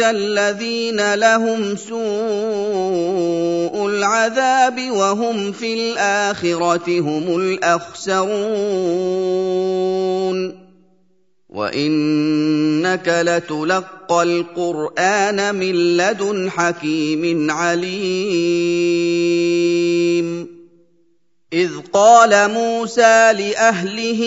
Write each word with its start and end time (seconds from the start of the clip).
الذين 0.00 1.14
لهم 1.14 1.76
سوء 1.76 2.02
العذاب 3.86 4.90
وهم 4.90 5.52
في 5.52 5.74
الآخرة 5.74 7.00
هم 7.00 7.36
الأخسرون. 7.36 8.32
وإنك 11.48 13.08
لتلقى 13.08 14.22
القرآن 14.22 15.54
من 15.54 15.96
لدن 15.96 16.50
حكيم 16.50 17.50
عليم. 17.50 18.92
إذ 21.52 21.70
قال 21.92 22.50
موسى 22.50 23.32
لأهله 23.32 24.22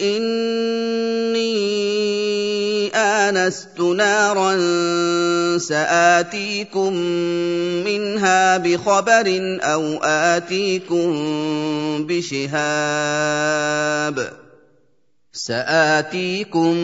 اني 0.00 0.77
انست 3.28 3.80
نارا 3.80 4.58
ساتيكم 5.58 6.92
منها 7.84 8.56
بخبر 8.56 9.58
أو 9.62 9.96
اتيكم 10.02 11.16
بشهاب 12.06 13.68
ساتيكم 15.32 16.74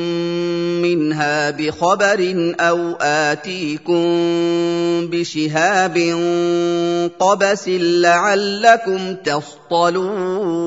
منها 0.83 1.51
بخبر 1.51 2.55
أو 2.61 2.93
اتيكم 3.01 4.05
بشهاب 5.11 5.99
قبس 7.19 7.69
لعلكم 7.69 9.15
تصطلون 9.15 10.65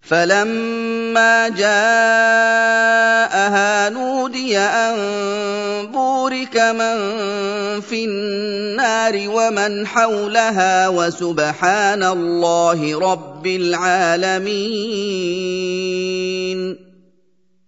فلما 0.00 0.83
جاءها 1.48 3.04
نودي 3.88 4.58
ان 4.58 4.96
بورك 5.86 6.56
من 6.56 6.96
في 7.80 8.04
النار 8.04 9.28
ومن 9.28 9.86
حولها 9.86 10.88
وسبحان 10.88 12.02
الله 12.02 12.98
رب 12.98 13.46
العالمين 13.46 14.94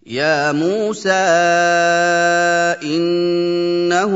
يا 0.06 0.52
موسى 0.52 1.10
انه 2.82 4.12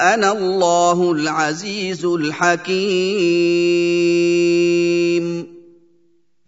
أنا 0.00 0.32
الله 0.32 1.12
العزيز 1.12 2.04
الحكيم 2.04 3.52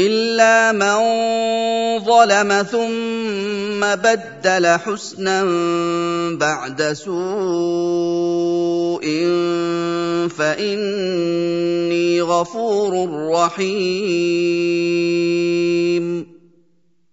إلا 0.00 0.72
من 0.72 0.98
ظلم 2.04 2.62
ثم 2.62 3.80
بدل 3.80 4.66
حسنا 4.66 5.44
بعد 6.40 6.92
سوء 6.92 7.20
فإني 10.28 12.22
غفور 12.22 12.92
رحيم. 13.32 14.70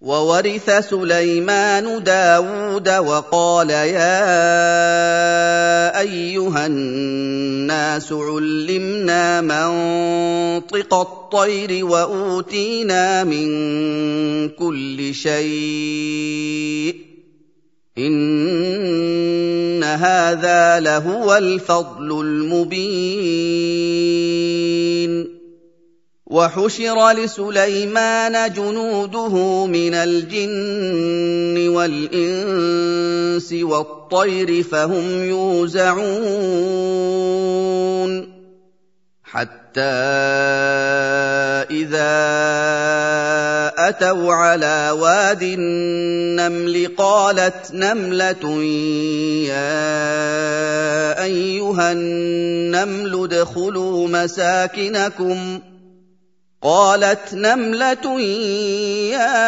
وورث 0.00 0.70
سليمان 0.70 2.02
داود 2.04 2.88
وقال 2.88 3.70
يا 3.70 4.20
أيها 6.00 6.66
الناس 6.66 8.12
علمنا 8.12 9.40
منطق 9.40 10.94
الطير 10.94 11.84
وأوتينا 11.84 13.24
من 13.24 13.48
كل 14.48 15.14
شيء 15.14 16.94
إن 17.98 19.84
هذا 19.84 20.80
لهو 20.80 21.36
الفضل 21.36 22.20
المبين 22.20 23.80
وحشر 26.30 27.10
لسليمان 27.10 28.52
جنوده 28.52 29.66
من 29.66 29.94
الجن 29.94 31.68
والإنس 31.68 33.52
والطير 33.52 34.62
فهم 34.62 35.24
يوزعون 35.24 36.00
حتى 39.24 39.80
إذا 41.70 42.20
أتوا 43.78 44.34
على 44.34 44.90
واد 44.90 45.42
النمل 45.42 46.94
قالت 46.96 47.74
نملة 47.74 48.62
يا 49.46 49.80
أيها 51.24 51.92
النمل 51.92 53.24
ادخلوا 53.24 54.08
مساكنكم 54.08 55.60
قالت 56.62 57.34
نملة 57.34 58.20
يا 59.10 59.42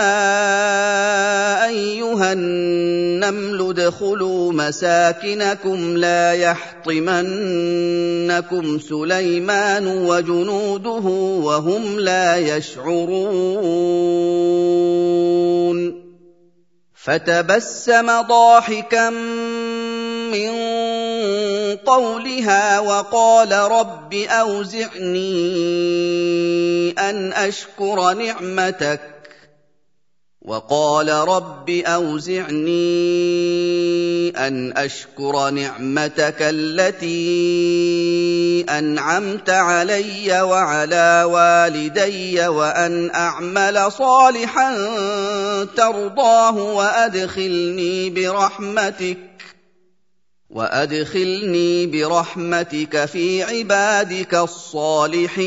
أيها 1.67 2.33
النمل 2.33 3.69
ادخلوا 3.69 4.53
مساكنكم 4.53 5.97
لا 5.97 6.33
يحطمنكم 6.33 7.19
سليمان 8.79 9.87
وجنوده 9.87 11.05
وهم 11.45 12.01
لا 12.01 12.37
يشعرون 12.37 13.73
فتبسم 16.95 18.21
ضاحكا 18.21 19.11
من 20.31 20.82
قولها 21.77 22.81
وقال 22.81 23.53
رب 23.53 24.15
أوزعني 24.15 25.33
أن 26.99 27.33
أشكر 27.33 28.13
نعمتك. 28.13 29.01
وقال 30.43 31.09
رب 31.09 31.71
أوزعني 31.71 32.73
أن 34.31 34.73
أشكر 34.77 35.51
نعمتك 35.51 36.37
التي 36.41 37.07
أنعمت 38.69 39.51
علي 39.51 40.43
وعلى 40.43 41.25
والدي 41.31 42.49
وأن 42.49 43.11
أعمل 43.15 43.93
صالحا 43.93 44.75
ترضاه 45.77 46.57
وأدخلني 46.57 48.11
برحمتك. 48.11 49.32
وادخلني 50.53 51.87
برحمتك 51.87 53.05
في 53.05 53.43
عبادك 53.43 54.35
الصالحين 54.35 55.43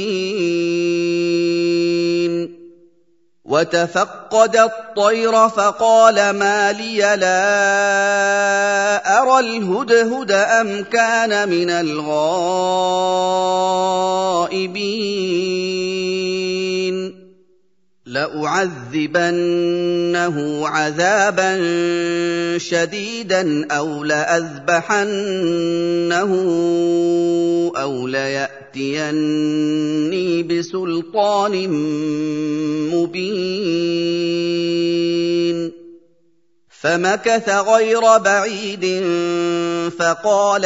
وتفقد 3.45 4.55
الطير 4.55 5.49
فقال 5.49 6.29
ما 6.29 6.71
لي 6.71 6.97
لا 6.97 7.35
ارى 9.21 9.39
الهدهد 9.39 10.31
ام 10.31 10.83
كان 10.83 11.49
من 11.49 11.69
الغائبين 11.69 12.15
لأعذبنه 18.95 20.37
عذابا 20.67 21.57
شديدا 22.57 23.67
أو 23.71 24.03
لأذبحنه 24.03 25.11
أو 27.77 28.07
ليأتيني 28.07 29.43
بسلطان 30.43 31.69
مبين. 32.93 34.05
فمكث 36.69 37.49
غير 37.49 38.17
بعيد 38.17 39.03
فقال 39.99 40.65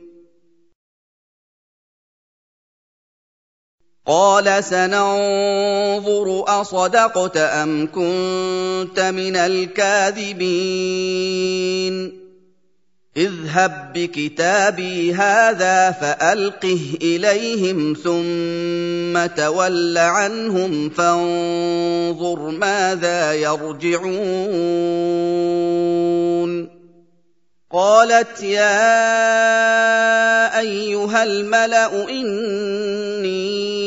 قال 4.07 4.63
سننظر 4.63 6.43
أصدقت 6.47 7.37
أم 7.37 7.87
كنت 7.87 8.99
من 8.99 9.35
الكاذبين. 9.35 10.41
اذهب 13.17 13.93
بكتابي 13.93 15.13
هذا 15.13 15.91
فألقه 15.91 16.97
إليهم 17.01 17.93
ثم 18.03 19.25
تول 19.35 19.97
عنهم 19.97 20.89
فانظر 20.89 22.39
ماذا 22.39 23.33
يرجعون. 23.33 24.11
قالت 27.71 28.43
يا 28.43 28.99
أيها 30.59 31.23
الملأ 31.23 32.09
إني 32.09 33.80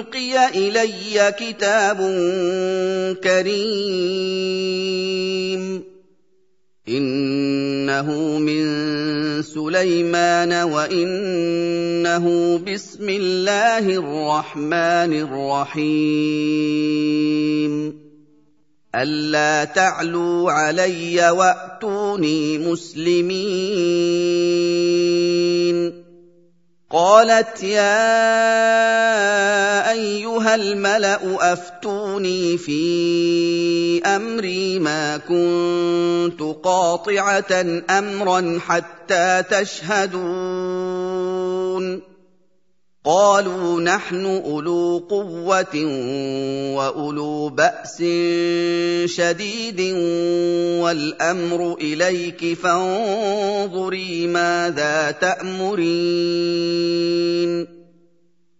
ألقي 0.00 0.48
إلي 0.48 1.34
كتاب 1.38 1.96
كريم. 3.24 3.60
إنه 6.88 8.38
من 8.38 8.62
سليمان 9.42 10.52
وإنه 10.52 12.24
بسم 12.72 13.08
الله 13.08 13.78
الرحمن 13.78 15.12
الرحيم. 15.20 16.40
ألا 18.94 19.64
تعلوا 19.64 20.52
علي 20.52 21.30
وأتوني 21.30 22.58
مسلمين. 22.58 23.50
قالت 26.90 27.62
يا 27.62 28.10
أيها 29.90 30.54
الملأ 30.54 31.52
أفتوني 31.52 32.58
في 32.58 34.02
أمري 34.06 34.78
ما 34.78 35.16
كنت 35.16 36.42
قاطعة 36.64 37.82
أمرا 37.90 38.60
حتى 38.66 39.42
تشهدون. 39.50 40.90
قالوا 43.04 43.80
نحن 43.80 44.26
أولو 44.26 45.06
قوة 45.10 45.84
وأولو 46.76 47.48
بأس 47.48 47.96
شديد 49.04 49.80
والأمر 50.80 51.76
إليك 51.80 52.58
فانظري 52.58 54.26
ماذا 54.26 55.10
تأمرين. 55.10 56.60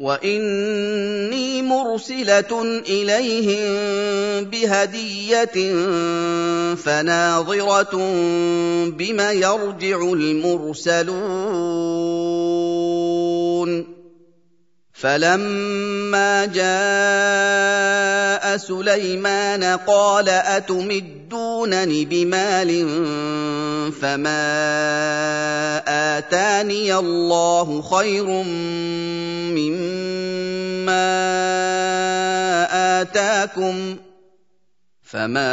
واني 0.00 1.62
مرسله 1.62 2.62
اليهم 2.88 3.64
بهديه 4.44 5.74
فناظره 6.74 7.94
بم 8.90 9.20
يرجع 9.20 10.02
المرسلون 10.02 11.10
فلما 15.00 16.46
جاء 16.46 18.56
سليمان 18.56 19.64
قال 19.64 20.28
اتمدونني 20.28 22.04
بمال 22.04 22.70
فما 24.00 24.44
اتاني 26.18 26.94
الله 26.94 27.82
خير 27.82 28.26
مما 29.56 31.10
اتاكم 33.00 33.96
فما 35.02 35.50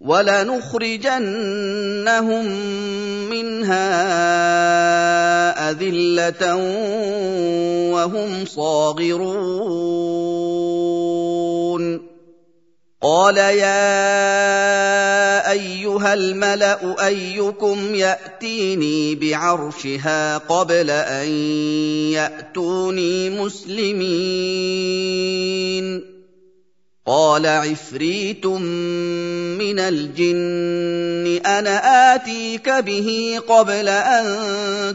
ولنخرجنهم 0.00 1.24
منها 3.30 3.86
أذلة 5.70 6.56
وهم 7.92 8.44
صاغرون. 8.44 9.76
قال 13.02 13.36
يا 13.36 13.76
أيها 15.50 16.14
الملأ 16.14 17.06
أيكم 17.06 17.94
يأتيني 17.94 19.14
بعرشها 19.14 20.38
قبل 20.38 20.90
أن 20.90 21.28
يأتوني 22.12 23.30
مسلمين. 23.30 24.16
قال 27.06 27.46
عفريت 27.46 28.46
من 28.46 29.78
الجن 29.78 31.46
أنا 31.46 32.14
آتيك 32.14 32.68
به 32.70 33.40
قبل 33.48 33.88
أن 33.88 34.26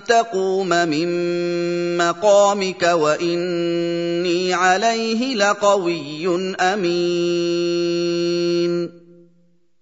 تقوم 0.08 0.70
من 0.70 1.08
مقامك 1.98 2.84
وإني 2.84 4.54
عليه 4.54 5.36
لقوي 5.36 6.56
أمين. 6.60 8.02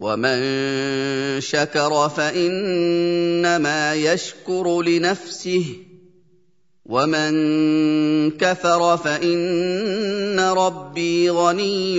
ومن 0.00 1.40
شكر 1.40 2.08
فانما 2.08 3.94
يشكر 3.94 4.82
لنفسه 4.82 5.64
ومن 6.86 7.30
كفر 8.30 8.96
فان 8.96 10.40
ربي 10.40 11.30
غني 11.30 11.98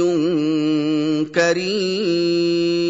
كريم 1.36 2.90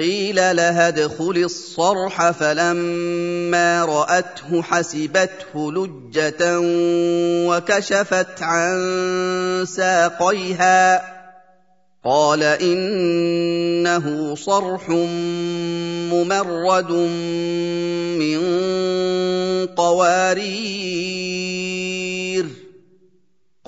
قيل 0.00 0.36
لها 0.36 0.88
ادخل 0.88 1.42
الصرح 1.44 2.30
فلما 2.30 3.84
رأته 3.84 4.62
حسبته 4.62 5.72
لجة 5.72 6.58
وكشفت 7.48 8.42
عن 8.42 9.64
ساقيها. 9.68 11.02
قال 12.04 12.42
إنه 12.42 14.34
صرح 14.34 14.88
ممرد 16.12 16.92
من 18.20 18.40
قوارير. 19.66 21.00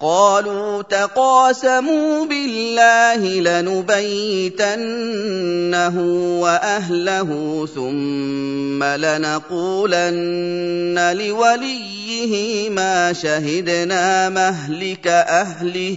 قالوا 0.00 0.82
تقاسموا 0.82 2.24
بالله 2.24 3.16
لنبيتنه 3.40 4.80
وأهله 6.40 7.30
ثم 7.74 8.84
لنقولن 8.84 10.18
لوليه 11.16 12.70
ما 12.70 13.12
شهدنا 13.12 14.28
مهلك 14.28 15.06
أهله 15.06 15.96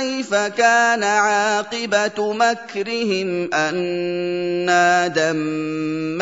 كيف 0.00 0.34
كان 0.34 1.02
عاقبة 1.02 2.32
مكرهم 2.32 3.54
أنا 3.54 5.06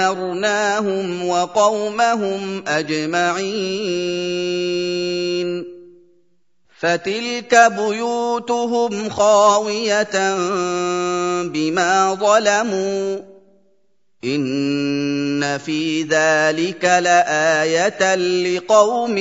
دمرناهم 0.05 1.09
وقومهم 1.29 2.65
أجمعين؟ 2.69 4.15
فتلك 6.79 7.73
بيوتهم 7.77 9.11
خاوية 9.11 10.35
بما 11.43 12.15
ظلموا 12.15 13.34
ان 14.25 15.59
في 15.59 16.03
ذلك 16.03 16.85
لايه 16.85 18.15
لقوم 18.15 19.19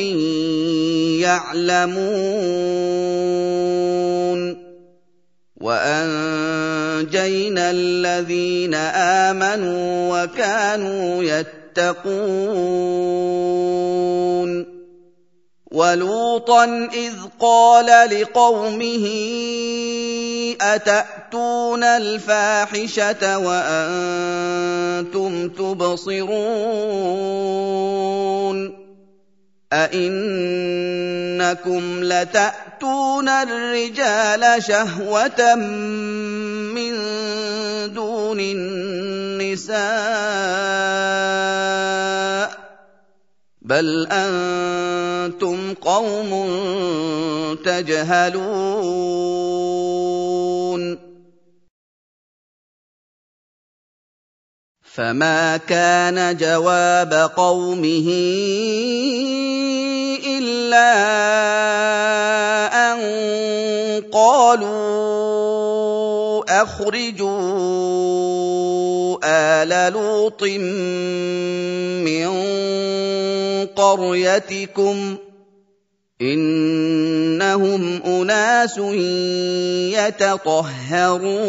يعلمون 1.22 2.64
وانجينا 5.62 6.52
الذين 7.72 8.74
امنوا 8.74 10.24
وكانوا 10.24 11.24
يتقون 11.24 13.14
ولوطا 15.74 16.90
إذ 16.94 17.14
قال 17.40 17.86
لقومه 18.10 19.06
أتأتون 20.62 21.84
الفاحشة 21.84 23.38
وأنتم 23.38 24.70
تبصرون 25.50 26.64
أئنكم 29.74 30.84
لتأتون 32.04 33.30
الرجال 33.30 34.64
شهوة 34.64 35.56
من 36.76 36.94
دون 37.94 38.40
النساء 38.40 39.84
بل 43.64 44.08
أنتم 44.12 45.74
قوم 45.74 46.32
تجهلون 47.66 48.44
فما 54.82 55.58
كان 55.58 56.38
جواب 56.38 57.14
قومه 57.36 58.10
الا 60.38 60.94
ان 62.92 63.00
قالوا 64.12 65.63
أخرجوا 66.62 67.34
آل 69.24 69.94
لوط 69.94 70.44
من 72.04 72.30
قريتكم 73.76 75.18
إنهم 76.22 78.02
أناس 78.06 78.78
يتطهرون 79.98 81.44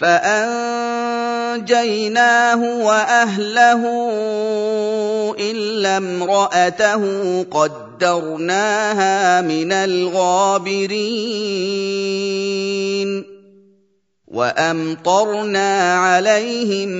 فأنجيناه 0.00 1.62
وأهله 2.86 3.82
إلا 5.40 5.96
امرأته 5.96 7.42
قدرناها 8.00 9.40
من 9.40 9.72
الغابرين 9.72 11.00
وامطرنا 14.26 15.94
عليهم 15.94 16.90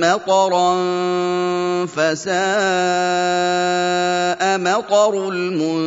مطرا 0.00 0.76
فساء 1.86 2.34
مطر 4.58 5.28
المنذرين 5.28 5.80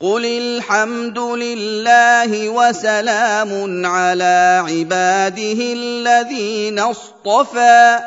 قل 0.00 0.24
الحمد 0.26 1.18
لله 1.18 2.48
وسلام 2.48 3.86
على 3.86 4.64
عباده 4.68 5.72
الذين 5.72 6.78
اصطفى 6.78 8.00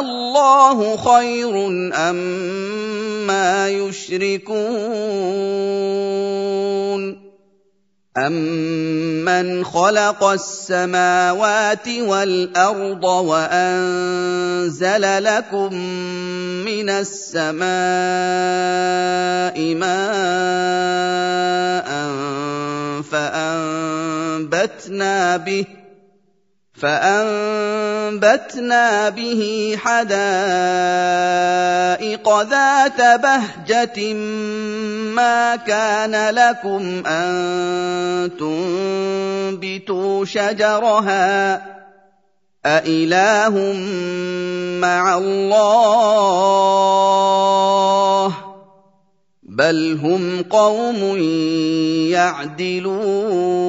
الله 0.00 0.96
خير 0.96 1.66
أما 1.94 3.68
يشركون؟ 3.68 5.28
أمن 8.18 9.64
خلق 9.64 10.24
السماوات 10.24 11.88
والأرض 11.88 13.04
وأنزل 13.04 14.24
لكم 15.24 15.74
من 16.64 16.90
السماء 16.90 17.68
ماء 19.74 20.88
فأنبتنا 23.02 24.76
به 25.36 25.64
فأنبتنا 26.80 28.38
به 29.08 29.74
حدائق 29.84 30.08
ذات 32.42 33.20
بهجة 33.20 34.14
ما 35.14 35.56
كان 35.56 36.34
لكم 36.34 37.06
أن 37.06 38.30
تنبتوا 38.38 40.24
شجرها 40.24 41.62
أإله 42.66 43.74
مع 44.80 45.18
الله 45.18 46.38
بل 49.42 49.98
هم 50.02 50.42
قوم 50.42 51.16
يعدلون 52.10 53.68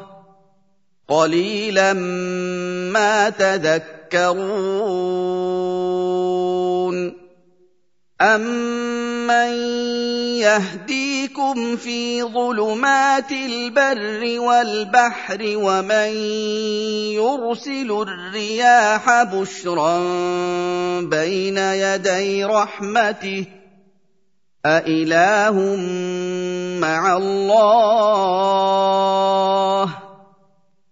قليلا 1.11 1.93
ما 2.93 3.29
تذكرون 3.29 4.31
أمن 8.21 9.51
يهديكم 10.39 11.75
في 11.77 12.23
ظلمات 12.23 13.31
البر 13.31 14.39
والبحر 14.39 15.39
ومن 15.41 16.11
يرسل 17.19 17.91
الرياح 17.91 19.23
بشرا 19.23 19.99
بين 21.01 21.57
يدي 21.57 22.43
رحمته 22.43 23.45
أإله 24.65 25.75
مع 26.79 27.17
الله 27.17 28.71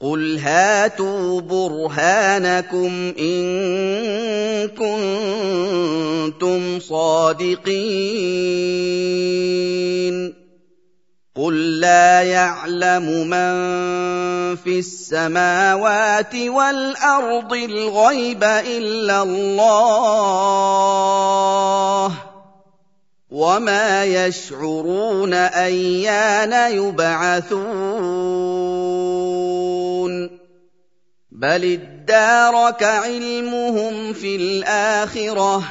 قل 0.00 0.38
هاتوا 0.38 1.40
برهانكم 1.40 3.12
إن 3.18 4.68
كنتم 6.28 6.80
صادقين 6.80 7.70
قل 11.36 11.80
لا 11.80 12.22
يعلم 12.22 13.28
من 13.28 13.52
في 14.56 14.78
السماوات 14.78 16.34
والأرض 16.34 17.52
الغيب 17.52 18.44
إلا 18.44 19.22
الله 19.22 20.50
وما 23.30 24.04
يشعرون 24.04 25.34
ايان 25.34 26.72
يبعثون 26.72 28.39
بل 31.40 31.64
ادارك 31.64 32.82
علمهم 32.82 34.12
في 34.12 34.36
الاخره 34.36 35.62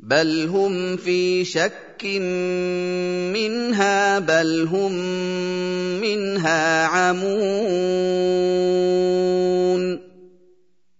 بل 0.00 0.46
هم 0.46 0.96
في 0.96 1.44
شك 1.44 2.04
منها 3.30 4.18
بل 4.18 4.68
هم 4.72 4.92
منها 6.00 6.86
عمون 6.86 7.30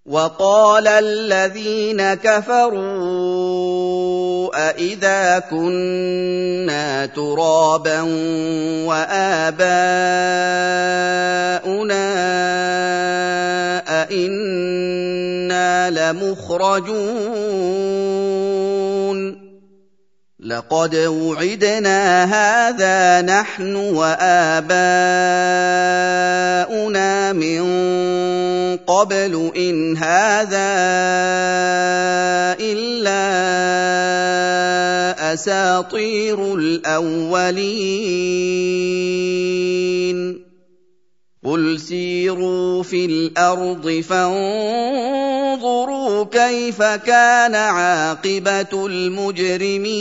وقال 0.06 0.88
الذين 0.88 2.14
كفروا 2.14 3.39
أإذا 4.54 5.38
كنا 5.50 7.06
ترابا 7.06 8.00
وآباؤنا 8.86 9.70
أئنا 14.02 15.90
لمخرجون 15.90 17.50
لقد 20.40 20.96
وعدنا 20.96 22.24
هذا 22.24 23.22
نحن 23.22 23.76
وآباؤنا 23.76 24.92
من 27.32 27.62
قبل 28.76 29.52
إن 29.56 29.96
هذا 29.96 30.70
إلا 32.60 33.99
أساطير 35.32 36.54
الأولين. 36.54 37.70
قل 41.44 41.80
سيروا 41.80 42.82
في 42.82 43.04
الأرض 43.04 44.04
فانظروا 44.08 45.04
كيف 46.24 46.82
كان 46.82 47.54
عاقبة 47.54 48.86
المجرمين. 48.86 50.00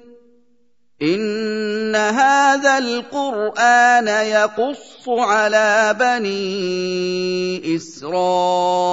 ان 1.01 1.95
هذا 1.95 2.77
القران 2.77 4.07
يقص 4.07 5.09
على 5.09 5.95
بني 5.99 7.75
اسرائيل 7.75 8.87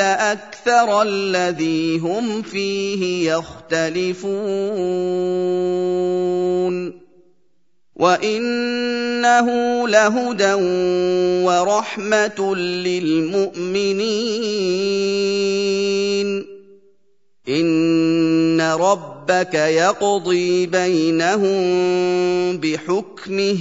أكثر 0.00 1.02
الذي 1.02 1.98
هم 1.98 2.42
فيه 2.42 3.32
يختلفون 3.32 4.44
وانه 7.96 9.48
لهدى 9.88 10.54
ورحمه 11.44 12.56
للمؤمنين 12.56 14.04
ان 17.48 18.60
ربك 19.24 19.54
يقضي 19.54 20.66
بينهم 20.66 21.56
بحكمه 22.58 23.56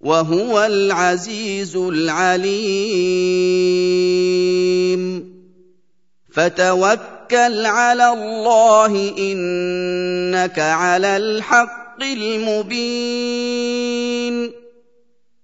وهو 0.00 0.64
العزيز 0.64 1.76
العليم. 1.76 2.56
فتوكل 6.32 7.66
على 7.66 8.12
الله 8.12 9.12
إنك 9.18 10.58
على 10.58 11.16
الحق 11.16 12.02
المبين. 12.02 13.46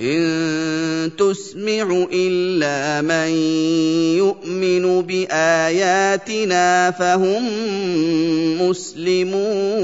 إن 0.00 1.16
تسمع 1.16 2.06
إلا 2.12 3.02
من 3.02 3.28
يؤمن 4.18 5.02
بآياتنا 5.02 6.90
فهم 6.90 7.42
مسلمون. 8.58 9.74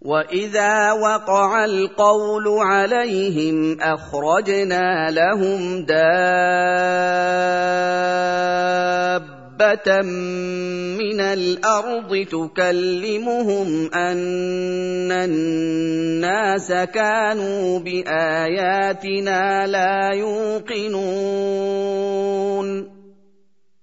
واذا 0.00 0.92
وقع 0.92 1.64
القول 1.64 2.48
عليهم 2.48 3.80
اخرجنا 3.80 5.10
لهم 5.10 5.84
دابه 5.84 7.00
دابه 9.60 10.02
من 10.96 11.20
الأرض 11.20 12.26
تكلمهم 12.32 13.94
ان 13.94 15.12
الناس 15.12 16.72
كانوا 16.72 17.78
باياتنا 17.78 19.66
لا 19.66 20.10
يوقنون 20.14 21.50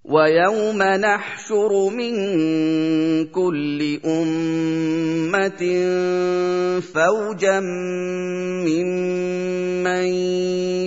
ويوم 0.06 0.84
نحشر 0.84 1.90
من 1.90 2.16
كل 3.26 4.00
امه 4.06 5.62
فوجا 6.82 7.60
ممن 8.66 10.08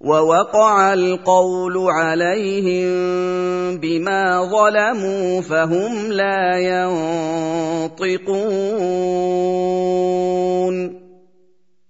ووقع 0.00 0.92
القول 0.92 1.76
عليهم 1.90 2.88
بما 3.80 4.50
ظلموا 4.50 5.40
فهم 5.40 6.12
لا 6.12 6.58
ينطقون. 7.96 8.36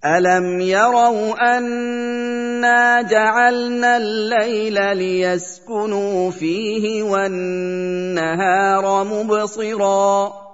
ألم 0.05 0.61
يروا 0.61 1.59
أنا 1.59 3.03
جعلنا 3.03 3.97
الليل 3.97 4.97
ليسكنوا 4.97 6.31
فيه 6.31 7.03
والنهار 7.03 8.85
مبصرا 9.05 10.46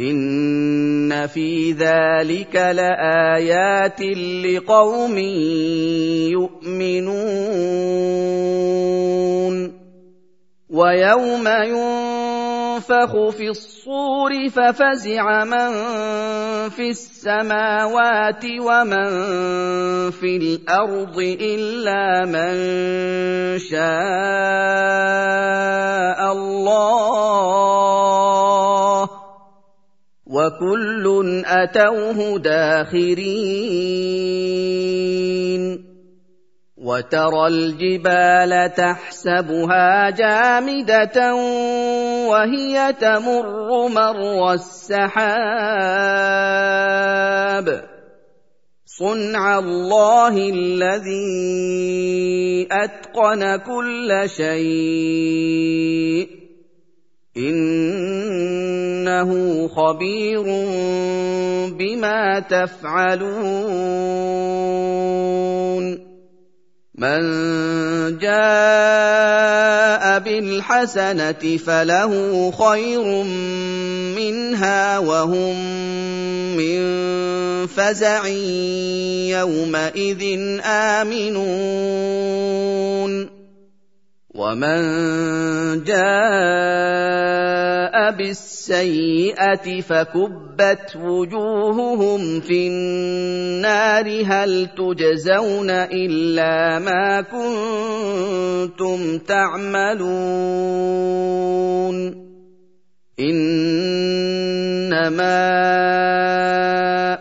ان 0.00 1.26
في 1.26 1.72
ذلك 1.72 2.56
لايات 2.56 4.00
لقوم 4.44 5.18
يؤمنون 6.28 7.46
ويوم 10.70 11.48
ينفخ 11.48 13.28
في 13.28 13.48
الصور 13.48 14.48
ففزع 14.48 15.44
من 15.44 15.72
في 16.68 16.90
السماوات 16.90 18.44
ومن 18.44 19.10
في 20.10 20.36
الأرض 20.36 21.18
الا 21.40 22.24
من 22.26 22.54
شاء 23.58 23.86
الله 26.32 27.16
وكل 30.26 31.44
اتوه 31.46 32.38
داخرين 32.38 33.26
وترى 36.76 37.46
الجبال 37.46 38.74
تحسبها 38.74 40.10
جامده 40.10 41.34
وهي 42.30 42.92
تمر 43.00 43.88
مر 43.88 44.52
السحاب 44.52 45.06
صنع 48.86 49.58
الله 49.58 50.50
الذي 50.50 51.48
اتقن 52.70 53.56
كل 53.56 54.22
شيء 54.26 55.66
إنه 57.36 59.30
خبير 59.68 60.42
بما 61.78 62.40
تفعلون. 62.50 64.06
من 66.96 67.20
جاء 68.18 70.18
بالحسنة 70.18 71.56
فله 71.66 72.12
خير 72.50 73.22
منها 74.16 74.98
وهم 74.98 75.56
من 76.56 76.80
فزع 77.66 78.26
يومئذ 79.36 80.22
آمنون. 80.64 81.36
ومن 84.36 85.84
جاء 85.84 87.16
بالسيئه 88.10 89.80
فكبت 89.80 90.96
وجوههم 90.96 92.40
في 92.40 92.68
النار 92.68 94.24
هل 94.26 94.68
تجزون 94.76 95.70
الا 95.70 96.78
ما 96.78 97.20
كنتم 98.76 99.18
تعملون 99.18 100.06
إنما 103.20 104.96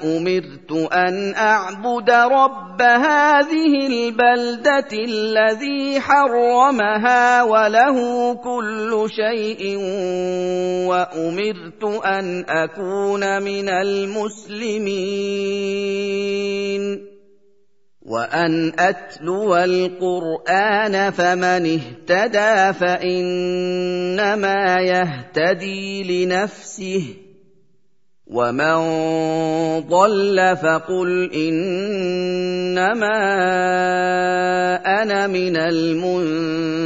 أمرت 0.03 0.71
أن 0.93 1.34
أعبد 1.36 2.10
رب 2.12 2.81
هذه 2.81 3.88
البلدة 3.88 4.91
الذي 4.91 5.99
حرمها 5.99 7.43
وله 7.43 8.34
كل 8.34 9.08
شيء 9.08 9.77
وأمرت 10.88 11.84
أن 12.05 12.45
أكون 12.49 13.43
من 13.43 13.69
المسلمين. 13.69 14.95
وان 18.06 18.72
اتلو 18.80 19.56
القران 19.56 21.12
فمن 21.12 21.80
اهتدى 21.80 22.74
فانما 22.80 24.76
يهتدي 24.82 26.04
لنفسه 26.26 27.04
ومن 28.28 28.76
ضل 29.89 30.58
فقل 30.58 31.32
انما 31.34 33.18
أنا 35.02 35.28
من 35.28 35.58
المنذرين 35.58 36.86